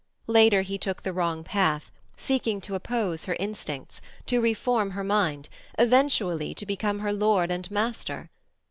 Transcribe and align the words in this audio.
Later, 0.25 0.63
he 0.63 0.79
took 0.79 1.03
the 1.03 1.13
wrong 1.13 1.43
path, 1.43 1.91
seeking 2.17 2.59
to 2.61 2.73
oppose 2.73 3.25
her 3.25 3.35
instincts, 3.39 4.01
to 4.25 4.41
reform 4.41 4.89
her 4.97 5.03
mind, 5.03 5.47
eventually 5.77 6.55
to 6.55 6.65
become 6.65 7.01
her 7.01 7.13
lord 7.13 7.51
and 7.51 7.69
master. 7.69 8.31